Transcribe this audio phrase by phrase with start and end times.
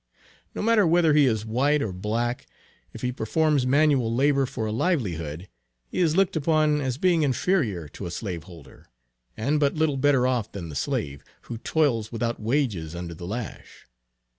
[0.55, 2.47] No matter whether he is white or black;
[2.91, 5.47] if he performs manual labor for a livelihood,
[5.85, 8.87] he is looked upon as being inferior to a slaveholder,
[9.37, 13.85] and but little better off than the slave, who toils without wages under the lash.